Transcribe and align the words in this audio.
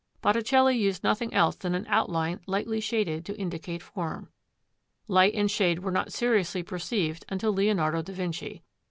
Botticelli 0.19 0.75
used 0.75 1.03
nothing 1.03 1.31
else 1.31 1.55
than 1.55 1.75
an 1.75 1.85
outline 1.87 2.39
lightly 2.47 2.79
shaded 2.79 3.23
to 3.25 3.37
indicate 3.39 3.83
form. 3.83 4.31
Light 5.07 5.35
and 5.35 5.51
shade 5.51 5.77
were 5.83 5.91
not 5.91 6.11
seriously 6.11 6.63
perceived 6.63 7.23
until 7.29 7.53
Leonardo 7.53 8.01
da 8.01 8.13
Vinci. 8.13 8.63